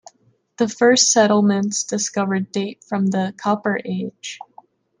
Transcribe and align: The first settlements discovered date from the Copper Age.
The 0.57 0.67
first 0.67 1.11
settlements 1.11 1.83
discovered 1.83 2.51
date 2.51 2.83
from 2.83 3.05
the 3.05 3.35
Copper 3.37 3.79
Age. 3.85 4.39